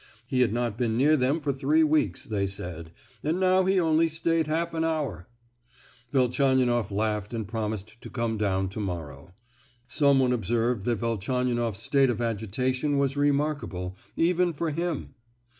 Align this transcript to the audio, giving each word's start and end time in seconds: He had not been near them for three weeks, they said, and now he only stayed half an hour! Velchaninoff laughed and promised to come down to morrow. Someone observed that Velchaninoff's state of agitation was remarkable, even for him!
He 0.25 0.41
had 0.41 0.51
not 0.51 0.79
been 0.79 0.97
near 0.97 1.15
them 1.15 1.41
for 1.41 1.53
three 1.53 1.83
weeks, 1.83 2.25
they 2.25 2.47
said, 2.47 2.91
and 3.23 3.39
now 3.39 3.65
he 3.65 3.79
only 3.79 4.07
stayed 4.07 4.47
half 4.47 4.73
an 4.73 4.83
hour! 4.83 5.27
Velchaninoff 6.11 6.89
laughed 6.89 7.35
and 7.35 7.47
promised 7.47 8.01
to 8.01 8.09
come 8.09 8.35
down 8.35 8.67
to 8.69 8.79
morrow. 8.79 9.35
Someone 9.87 10.33
observed 10.33 10.85
that 10.85 10.97
Velchaninoff's 11.01 11.83
state 11.83 12.09
of 12.09 12.19
agitation 12.19 12.97
was 12.97 13.15
remarkable, 13.15 13.95
even 14.17 14.53
for 14.53 14.71
him! 14.71 15.13